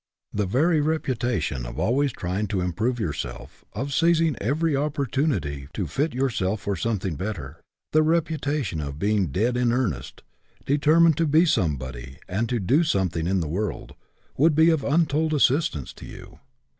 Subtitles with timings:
[0.33, 5.85] The very reputation of always trying to im prove yourself, of seizing every opportunity to
[5.85, 10.23] fit yourself for something better, the reputa tion of being dead in earnest,
[10.65, 13.93] determined to be somebody and to do something in the world,
[14.37, 16.39] would be of untold assistance to you.